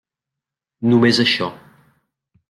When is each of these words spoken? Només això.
Només 0.91 1.19
això. 1.23 1.49